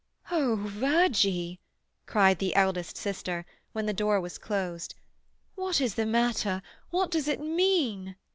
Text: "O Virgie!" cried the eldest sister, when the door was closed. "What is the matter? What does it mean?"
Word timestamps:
"O 0.31 0.55
Virgie!" 0.55 1.59
cried 2.07 2.39
the 2.39 2.55
eldest 2.55 2.97
sister, 2.97 3.45
when 3.71 3.85
the 3.85 3.93
door 3.93 4.19
was 4.19 4.39
closed. 4.39 4.95
"What 5.53 5.79
is 5.79 5.93
the 5.93 6.07
matter? 6.07 6.63
What 6.89 7.11
does 7.11 7.27
it 7.27 7.39
mean?" 7.39 8.15